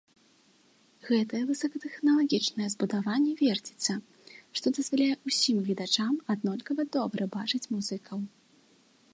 [1.09, 3.93] Гэтае высокатэхналагічнае збудаванне верціцца,
[4.61, 8.19] што дазваляе ўсім гледачам аднолькава добра бачыць музыкаў.